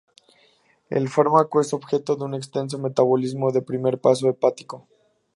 El 0.89 1.09
fármaco 1.09 1.61
es 1.61 1.73
objeto 1.75 2.15
de 2.15 2.23
un 2.25 2.33
extenso 2.33 2.79
metabolismo 2.79 3.51
de 3.51 3.61
primer 3.61 3.99
paso 4.01 4.27
hepático. 4.29 4.87